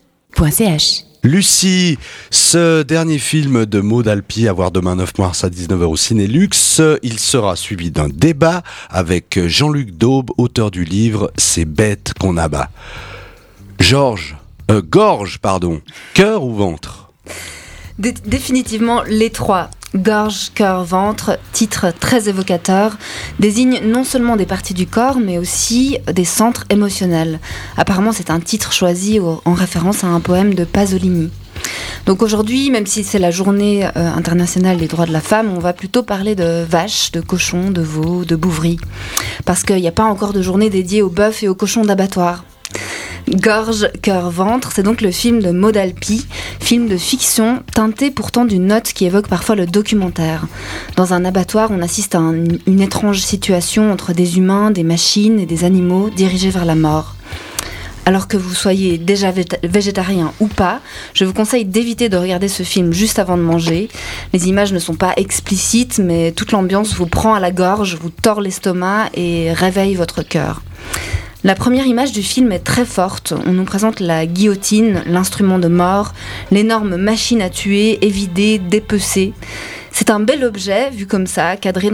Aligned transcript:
radiovostok.ch 0.00 1.04
Lucie, 1.22 1.98
ce 2.30 2.82
dernier 2.82 3.18
film 3.18 3.66
de 3.66 3.80
Maud 3.80 4.08
Alpi, 4.08 4.48
à 4.48 4.52
voir 4.54 4.70
demain 4.70 4.96
9 4.96 5.18
mars 5.18 5.44
à 5.44 5.50
19h 5.50 5.84
au 5.84 5.96
Cinélux, 5.96 6.80
il 7.02 7.18
sera 7.18 7.56
suivi 7.56 7.90
d'un 7.90 8.08
débat 8.08 8.62
avec 8.88 9.38
Jean-Luc 9.46 9.90
Daube, 9.98 10.30
auteur 10.38 10.70
du 10.70 10.84
livre 10.84 11.30
C'est 11.36 11.66
bête 11.66 12.14
qu'on 12.18 12.38
abat. 12.38 12.70
Georges, 13.78 14.36
euh, 14.70 14.80
gorge, 14.80 15.38
pardon, 15.40 15.82
cœur 16.14 16.42
ou 16.44 16.54
ventre? 16.54 17.10
Dé- 17.98 18.14
définitivement 18.24 19.02
les 19.02 19.28
trois. 19.30 19.70
Gorge, 19.96 20.50
cœur, 20.54 20.84
ventre, 20.84 21.38
titre 21.52 21.92
très 21.98 22.28
évocateur, 22.28 22.96
désigne 23.40 23.80
non 23.84 24.04
seulement 24.04 24.36
des 24.36 24.46
parties 24.46 24.74
du 24.74 24.86
corps, 24.86 25.18
mais 25.18 25.36
aussi 25.36 25.98
des 26.12 26.24
centres 26.24 26.64
émotionnels. 26.70 27.40
Apparemment, 27.76 28.12
c'est 28.12 28.30
un 28.30 28.38
titre 28.38 28.72
choisi 28.72 29.18
en 29.20 29.52
référence 29.52 30.04
à 30.04 30.06
un 30.06 30.20
poème 30.20 30.54
de 30.54 30.64
Pasolini. 30.64 31.30
Donc 32.06 32.22
aujourd'hui, 32.22 32.70
même 32.70 32.86
si 32.86 33.04
c'est 33.04 33.18
la 33.18 33.30
journée 33.30 33.84
euh, 33.84 33.90
internationale 33.96 34.78
des 34.78 34.86
droits 34.86 35.06
de 35.06 35.12
la 35.12 35.20
femme, 35.20 35.52
on 35.54 35.58
va 35.58 35.72
plutôt 35.72 36.02
parler 36.02 36.34
de 36.34 36.64
vaches, 36.68 37.10
de 37.12 37.20
cochons, 37.20 37.70
de 37.70 37.82
veaux, 37.82 38.24
de 38.24 38.36
bouvries. 38.36 38.78
Parce 39.44 39.64
qu'il 39.64 39.76
n'y 39.76 39.88
a 39.88 39.92
pas 39.92 40.04
encore 40.04 40.32
de 40.32 40.40
journée 40.40 40.70
dédiée 40.70 41.02
aux 41.02 41.10
bœufs 41.10 41.42
et 41.42 41.48
aux 41.48 41.54
cochons 41.54 41.84
d'abattoir. 41.84 42.44
Gorge, 43.30 43.88
cœur, 44.02 44.28
ventre, 44.30 44.72
c'est 44.74 44.82
donc 44.82 45.00
le 45.00 45.12
film 45.12 45.40
de 45.40 45.52
Maud 45.52 45.76
Alpi, 45.76 46.26
film 46.58 46.88
de 46.88 46.96
fiction 46.96 47.62
teinté 47.74 48.10
pourtant 48.10 48.44
d'une 48.44 48.66
note 48.66 48.92
qui 48.92 49.04
évoque 49.06 49.28
parfois 49.28 49.54
le 49.54 49.66
documentaire. 49.66 50.46
Dans 50.96 51.14
un 51.14 51.24
abattoir, 51.24 51.70
on 51.70 51.80
assiste 51.80 52.16
à 52.16 52.18
un- 52.18 52.44
une 52.66 52.80
étrange 52.80 53.20
situation 53.20 53.92
entre 53.92 54.12
des 54.12 54.38
humains, 54.38 54.72
des 54.72 54.82
machines 54.82 55.38
et 55.38 55.46
des 55.46 55.62
animaux 55.62 56.10
dirigés 56.10 56.50
vers 56.50 56.64
la 56.64 56.74
mort. 56.74 57.14
Alors 58.04 58.26
que 58.26 58.36
vous 58.36 58.54
soyez 58.54 58.98
déjà 58.98 59.32
végétarien 59.62 60.32
ou 60.40 60.48
pas, 60.48 60.80
je 61.14 61.24
vous 61.24 61.32
conseille 61.32 61.64
d'éviter 61.64 62.08
de 62.08 62.16
regarder 62.16 62.48
ce 62.48 62.64
film 62.64 62.92
juste 62.92 63.20
avant 63.20 63.36
de 63.36 63.42
manger. 63.42 63.88
Les 64.32 64.48
images 64.48 64.72
ne 64.72 64.80
sont 64.80 64.94
pas 64.94 65.12
explicites, 65.16 66.00
mais 66.02 66.32
toute 66.32 66.50
l'ambiance 66.50 66.94
vous 66.94 67.06
prend 67.06 67.34
à 67.34 67.40
la 67.40 67.52
gorge, 67.52 67.96
vous 68.00 68.10
tord 68.10 68.40
l'estomac 68.40 69.10
et 69.14 69.52
réveille 69.52 69.94
votre 69.94 70.22
cœur. 70.22 70.62
La 71.42 71.54
première 71.54 71.86
image 71.86 72.12
du 72.12 72.22
film 72.22 72.52
est 72.52 72.58
très 72.58 72.84
forte. 72.84 73.32
On 73.46 73.52
nous 73.52 73.64
présente 73.64 74.00
la 74.00 74.26
guillotine, 74.26 75.02
l'instrument 75.06 75.58
de 75.58 75.68
mort, 75.68 76.12
l'énorme 76.50 76.96
machine 76.96 77.40
à 77.40 77.48
tuer, 77.48 78.04
évidée, 78.04 78.58
dépecée. 78.58 79.32
C'est 79.90 80.10
un 80.10 80.20
bel 80.20 80.44
objet, 80.44 80.90
vu 80.90 81.06
comme 81.06 81.26
ça, 81.26 81.56
cadré 81.56 81.88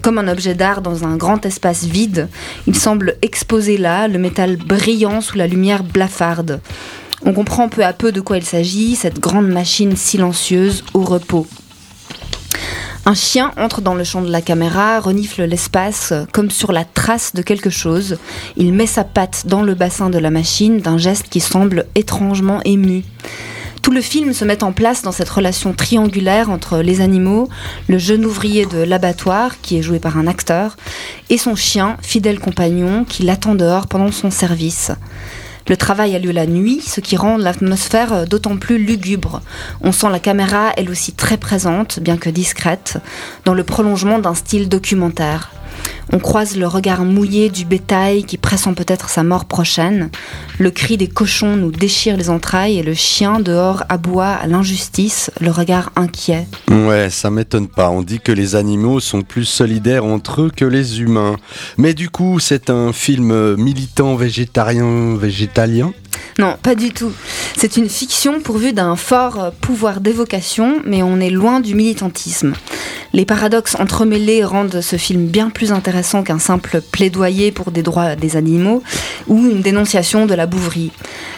comme 0.00 0.18
un 0.18 0.28
objet 0.28 0.54
d'art 0.54 0.80
dans 0.80 1.04
un 1.04 1.16
grand 1.18 1.44
espace 1.44 1.84
vide. 1.84 2.28
Il 2.66 2.74
semble 2.74 3.16
exposé 3.20 3.76
là, 3.76 4.08
le 4.08 4.18
métal 4.18 4.56
brillant 4.56 5.20
sous 5.20 5.36
la 5.36 5.46
lumière 5.46 5.84
blafarde. 5.84 6.60
On 7.26 7.34
comprend 7.34 7.68
peu 7.68 7.84
à 7.84 7.92
peu 7.92 8.10
de 8.10 8.22
quoi 8.22 8.38
il 8.38 8.44
s'agit, 8.44 8.96
cette 8.96 9.20
grande 9.20 9.48
machine 9.48 9.96
silencieuse 9.96 10.82
au 10.94 11.02
repos. 11.02 11.46
Un 13.04 13.14
chien 13.14 13.50
entre 13.56 13.80
dans 13.80 13.96
le 13.96 14.04
champ 14.04 14.22
de 14.22 14.30
la 14.30 14.40
caméra, 14.40 15.00
renifle 15.00 15.42
l'espace 15.42 16.12
euh, 16.12 16.24
comme 16.32 16.52
sur 16.52 16.70
la 16.70 16.84
trace 16.84 17.34
de 17.34 17.42
quelque 17.42 17.68
chose. 17.68 18.16
Il 18.56 18.72
met 18.72 18.86
sa 18.86 19.02
patte 19.02 19.44
dans 19.46 19.62
le 19.62 19.74
bassin 19.74 20.08
de 20.08 20.18
la 20.18 20.30
machine 20.30 20.78
d'un 20.78 20.98
geste 20.98 21.28
qui 21.28 21.40
semble 21.40 21.86
étrangement 21.96 22.60
ému. 22.64 23.02
Tout 23.82 23.90
le 23.90 24.00
film 24.00 24.32
se 24.32 24.44
met 24.44 24.62
en 24.62 24.70
place 24.70 25.02
dans 25.02 25.10
cette 25.10 25.28
relation 25.28 25.72
triangulaire 25.72 26.48
entre 26.48 26.78
les 26.78 27.00
animaux, 27.00 27.48
le 27.88 27.98
jeune 27.98 28.24
ouvrier 28.24 28.66
de 28.66 28.78
l'abattoir, 28.78 29.60
qui 29.60 29.76
est 29.76 29.82
joué 29.82 29.98
par 29.98 30.16
un 30.16 30.28
acteur, 30.28 30.76
et 31.28 31.38
son 31.38 31.56
chien, 31.56 31.96
fidèle 32.02 32.38
compagnon, 32.38 33.04
qui 33.04 33.24
l'attend 33.24 33.56
dehors 33.56 33.88
pendant 33.88 34.12
son 34.12 34.30
service. 34.30 34.92
Le 35.68 35.76
travail 35.76 36.14
a 36.14 36.18
lieu 36.18 36.32
la 36.32 36.46
nuit, 36.46 36.80
ce 36.80 37.00
qui 37.00 37.16
rend 37.16 37.36
l'atmosphère 37.36 38.12
euh, 38.12 38.24
d'autant 38.24 38.56
plus 38.56 38.78
lugubre. 38.78 39.40
On 39.80 39.92
sent 39.92 40.10
la 40.10 40.18
caméra, 40.18 40.72
elle 40.76 40.90
aussi 40.90 41.12
très 41.12 41.36
présente, 41.36 42.00
bien 42.00 42.16
que 42.16 42.30
discrète, 42.30 42.98
dans 43.44 43.54
le 43.54 43.64
prolongement 43.64 44.18
d'un 44.18 44.34
style 44.34 44.68
documentaire. 44.68 45.50
On 46.12 46.18
croise 46.18 46.56
le 46.56 46.66
regard 46.66 47.04
mouillé 47.04 47.48
du 47.48 47.64
bétail 47.64 48.24
qui 48.24 48.36
pressent 48.36 48.74
peut-être 48.74 49.08
sa 49.08 49.22
mort 49.22 49.46
prochaine. 49.46 50.10
Le 50.58 50.70
cri 50.70 50.96
des 50.96 51.08
cochons 51.08 51.56
nous 51.56 51.70
déchire 51.70 52.16
les 52.16 52.28
entrailles 52.28 52.78
et 52.78 52.82
le 52.82 52.94
chien 52.94 53.40
dehors 53.40 53.84
aboie 53.88 54.26
à 54.26 54.46
l'injustice, 54.46 55.30
le 55.40 55.50
regard 55.50 55.90
inquiet. 55.96 56.46
Ouais, 56.70 57.08
ça 57.10 57.30
m'étonne 57.30 57.68
pas. 57.68 57.90
On 57.90 58.02
dit 58.02 58.20
que 58.20 58.32
les 58.32 58.56
animaux 58.56 59.00
sont 59.00 59.22
plus 59.22 59.44
solidaires 59.44 60.04
entre 60.04 60.42
eux 60.42 60.52
que 60.54 60.64
les 60.64 61.00
humains. 61.00 61.36
Mais 61.78 61.94
du 61.94 62.10
coup, 62.10 62.40
c'est 62.40 62.68
un 62.68 62.92
film 62.92 63.56
militant 63.56 64.14
végétarien 64.14 65.16
végétalien 65.16 65.92
Non, 66.38 66.56
pas 66.62 66.74
du 66.74 66.92
tout. 66.92 67.12
C'est 67.56 67.76
une 67.76 67.88
fiction 67.88 68.40
pourvue 68.40 68.72
d'un 68.72 68.96
fort 68.96 69.40
euh, 69.40 69.50
pouvoir 69.60 70.00
d'évocation, 70.00 70.80
mais 70.84 71.02
on 71.02 71.20
est 71.20 71.30
loin 71.30 71.60
du 71.60 71.74
militantisme. 71.74 72.54
Les 73.12 73.26
paradoxes 73.26 73.76
entremêlés 73.78 74.42
rendent 74.42 74.80
ce 74.80 74.96
film 74.96 75.26
bien 75.26 75.50
plus 75.50 75.70
intéressant 75.70 76.22
qu'un 76.22 76.38
simple 76.38 76.80
plaidoyer 76.80 77.52
pour 77.52 77.70
des 77.70 77.82
droits 77.82 78.16
des 78.16 78.36
animaux 78.36 78.82
ou 79.28 79.36
une 79.36 79.60
dénonciation 79.60 80.24
de 80.24 80.34
la 80.34 80.46
bouverie. 80.46 80.92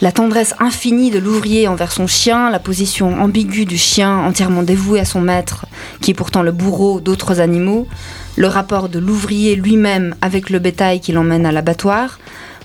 La 0.00 0.12
tendresse 0.12 0.54
infinie 0.60 1.10
de 1.10 1.18
l'ouvrier 1.18 1.66
envers 1.66 1.90
son 1.90 2.06
chien, 2.06 2.50
la 2.50 2.60
position 2.60 3.20
ambiguë 3.20 3.64
du 3.64 3.78
chien 3.78 4.16
entièrement 4.16 4.62
dévoué 4.62 5.00
à 5.00 5.04
son 5.04 5.20
maître, 5.20 5.66
qui 6.00 6.12
est 6.12 6.14
pourtant 6.14 6.42
le 6.42 6.52
bourreau 6.52 7.00
d'autres 7.00 7.40
animaux, 7.40 7.88
le 8.36 8.46
rapport 8.46 8.88
de 8.88 9.00
l'ouvrier 9.00 9.56
lui-même 9.56 10.14
avec 10.20 10.50
le 10.50 10.60
bétail 10.60 11.00
qui 11.00 11.10
l'emmène 11.10 11.46
à 11.46 11.52
l'abattoir, 11.52 12.20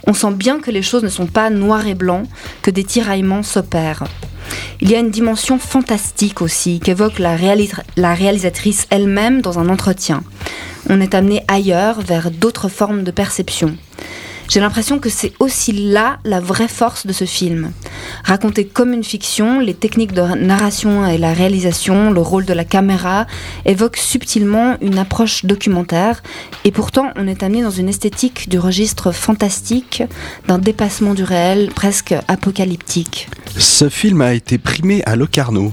on 0.07 0.13
sent 0.13 0.33
bien 0.33 0.59
que 0.59 0.71
les 0.71 0.81
choses 0.81 1.03
ne 1.03 1.09
sont 1.09 1.27
pas 1.27 1.49
noir 1.49 1.87
et 1.87 1.95
blanc, 1.95 2.23
que 2.61 2.71
des 2.71 2.83
tiraillements 2.83 3.43
s'opèrent. 3.43 4.05
Il 4.81 4.89
y 4.89 4.95
a 4.95 4.99
une 4.99 5.11
dimension 5.11 5.59
fantastique 5.59 6.41
aussi 6.41 6.79
qu'évoque 6.79 7.19
la, 7.19 7.37
la 7.97 8.13
réalisatrice 8.13 8.87
elle-même 8.89 9.41
dans 9.41 9.59
un 9.59 9.69
entretien. 9.69 10.23
On 10.89 10.99
est 10.99 11.13
amené 11.13 11.43
ailleurs, 11.47 12.01
vers 12.01 12.31
d'autres 12.31 12.67
formes 12.67 13.03
de 13.03 13.11
perception. 13.11 13.77
J'ai 14.51 14.59
l'impression 14.59 14.99
que 14.99 15.07
c'est 15.07 15.31
aussi 15.39 15.71
là 15.71 16.19
la 16.25 16.41
vraie 16.41 16.67
force 16.67 17.07
de 17.07 17.13
ce 17.13 17.23
film. 17.23 17.71
Raconté 18.25 18.65
comme 18.65 18.91
une 18.91 19.05
fiction, 19.05 19.61
les 19.61 19.73
techniques 19.73 20.11
de 20.11 20.21
narration 20.21 21.07
et 21.07 21.17
la 21.17 21.31
réalisation, 21.31 22.11
le 22.11 22.19
rôle 22.19 22.43
de 22.43 22.51
la 22.51 22.65
caméra 22.65 23.27
évoquent 23.63 23.95
subtilement 23.95 24.75
une 24.81 24.97
approche 24.97 25.45
documentaire 25.45 26.21
et 26.65 26.71
pourtant 26.71 27.11
on 27.15 27.29
est 27.29 27.43
amené 27.43 27.61
dans 27.61 27.71
une 27.71 27.87
esthétique 27.87 28.49
du 28.49 28.59
registre 28.59 29.13
fantastique, 29.13 30.03
d'un 30.49 30.57
dépassement 30.57 31.13
du 31.13 31.23
réel 31.23 31.71
presque 31.73 32.13
apocalyptique. 32.27 33.29
Ce 33.57 33.87
film 33.87 34.19
a 34.19 34.33
été 34.33 34.57
primé 34.57 35.01
à 35.05 35.15
Locarno. 35.15 35.71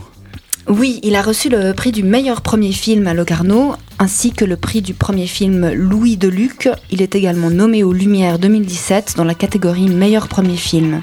Oui, 0.68 1.00
il 1.02 1.16
a 1.16 1.22
reçu 1.22 1.48
le 1.48 1.72
prix 1.72 1.90
du 1.90 2.04
meilleur 2.04 2.42
premier 2.42 2.70
film 2.70 3.08
à 3.08 3.14
Locarno, 3.14 3.74
ainsi 3.98 4.32
que 4.32 4.44
le 4.44 4.56
prix 4.56 4.80
du 4.80 4.94
premier 4.94 5.26
film 5.26 5.70
Louis 5.72 6.16
de 6.16 6.28
Luc. 6.28 6.68
Il 6.90 7.02
est 7.02 7.14
également 7.14 7.50
nommé 7.50 7.82
aux 7.82 7.92
Lumières 7.92 8.38
2017 8.38 9.14
dans 9.16 9.24
la 9.24 9.34
catégorie 9.34 9.88
meilleur 9.88 10.28
premier 10.28 10.56
film. 10.56 11.02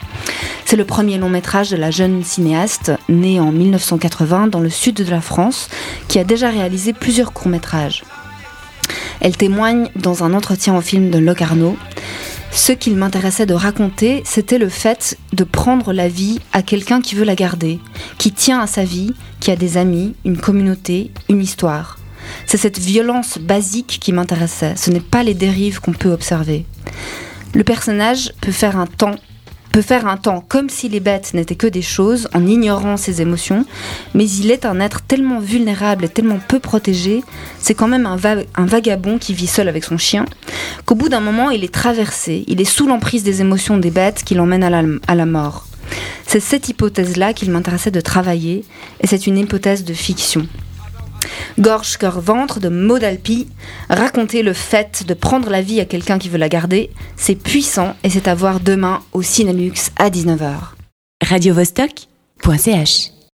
C'est 0.66 0.78
le 0.78 0.86
premier 0.86 1.18
long 1.18 1.30
métrage 1.30 1.70
de 1.70 1.78
la 1.78 1.92
jeune 1.92 2.24
cinéaste, 2.24 2.94
née 3.10 3.40
en 3.40 3.52
1980 3.52 4.48
dans 4.48 4.62
le 4.62 4.70
sud 4.70 4.96
de 4.96 5.10
la 5.10 5.22
France, 5.22 5.70
qui 6.08 6.20
a 6.20 6.24
déjà 6.24 6.50
réalisé 6.50 6.94
plusieurs 6.94 7.34
courts 7.34 7.50
métrages. 7.50 8.04
Elle 9.20 9.38
témoigne 9.38 9.90
dans 9.96 10.24
un 10.24 10.34
entretien 10.34 10.76
au 10.76 10.82
film 10.82 11.12
de 11.12 11.20
Locarno. 11.20 11.78
Ce 12.52 12.72
qu'il 12.72 12.96
m'intéressait 12.96 13.46
de 13.46 13.54
raconter, 13.54 14.24
c'était 14.26 14.58
le 14.58 14.70
fait 14.70 15.18
de 15.34 15.44
prendre 15.44 15.92
la 15.92 16.08
vie 16.08 16.40
à 16.54 16.62
quelqu'un 16.62 17.02
qui 17.02 17.16
veut 17.16 17.26
la 17.26 17.36
garder, 17.36 17.80
qui 18.18 18.32
tient 18.32 18.62
à 18.62 18.68
sa 18.68 18.86
vie, 18.86 19.14
qui 19.42 19.52
a 19.52 19.58
des 19.58 19.78
amis, 19.78 20.16
une 20.24 20.38
communauté, 20.38 21.12
une 21.28 21.42
histoire. 21.42 21.98
C'est 22.46 22.58
cette 22.58 22.80
violence 22.80 23.38
basique 23.38 23.98
qui 24.02 24.12
m'intéressait, 24.14 24.76
ce 24.76 24.92
n'est 24.92 25.00
pas 25.00 25.24
les 25.24 25.34
dérives 25.34 25.80
qu'on 25.80 25.94
peut 25.94 26.12
observer. 26.12 26.66
Le 27.54 27.64
personnage 27.64 28.32
peut 28.42 28.52
faire 28.52 28.78
un 28.78 28.88
temps 28.88 29.16
comme 30.48 30.70
si 30.70 30.88
les 30.88 31.00
bêtes 31.02 31.34
n'étaient 31.34 31.56
que 31.56 31.68
des 31.68 31.82
choses 31.82 32.30
en 32.34 32.46
ignorant 32.48 32.96
ses 32.98 33.22
émotions, 33.22 33.66
mais 34.14 34.30
il 34.30 34.50
est 34.52 34.66
un 34.66 34.80
être 34.80 35.02
tellement 35.02 35.40
vulnérable 35.40 36.06
et 36.06 36.10
tellement 36.10 36.40
peu 36.48 36.60
protégé, 36.60 37.24
c'est 37.60 37.74
quand 37.74 37.88
même 37.90 38.06
un, 38.06 38.16
va- 38.16 38.44
un 38.56 38.66
vagabond 38.66 39.18
qui 39.18 39.34
vit 39.34 39.48
seul 39.48 39.68
avec 39.68 39.84
son 39.84 39.98
chien, 39.98 40.26
qu'au 40.86 40.96
bout 40.96 41.10
d'un 41.10 41.20
moment 41.20 41.50
il 41.50 41.64
est 41.66 41.74
traversé, 41.74 42.46
il 42.48 42.62
est 42.62 42.66
sous 42.66 42.88
l'emprise 42.88 43.24
des 43.24 43.42
émotions 43.42 43.78
des 43.78 43.92
bêtes 43.92 44.24
qui 44.24 44.36
l'emmènent 44.36 44.64
à 44.64 44.84
à 45.12 45.16
la 45.16 45.26
mort. 45.26 45.68
C'est 46.26 46.40
cette 46.40 46.70
hypothèse-là 46.70 47.34
qu'il 47.34 47.52
m'intéressait 47.52 47.92
de 47.92 48.02
travailler, 48.02 48.64
et 49.02 49.08
c'est 49.08 49.28
une 49.28 49.38
hypothèse 49.38 49.84
de 49.84 49.94
fiction. 49.94 50.48
Gorge, 51.60 51.98
cœur, 51.98 52.20
ventre 52.20 52.60
de 52.60 52.70
Maud 52.70 53.04
Alpi, 53.04 53.48
raconter 53.90 54.44
le 54.44 54.54
fait 54.54 55.04
de 55.08 55.14
prendre 55.14 55.50
la 55.50 55.62
vie 55.62 55.80
à 55.80 55.86
quelqu'un 55.86 56.20
qui 56.20 56.30
veut 56.30 56.38
la 56.38 56.50
garder, 56.50 56.92
c'est 57.16 57.36
puissant 57.36 57.96
et 58.04 58.10
c'est 58.10 58.28
à 58.28 58.36
voir 58.36 58.60
demain 58.60 59.02
au 59.14 59.22
Cinélux 59.22 59.92
à 59.98 60.10
19h. 60.10 60.52
radiovostok.ch 61.24 63.15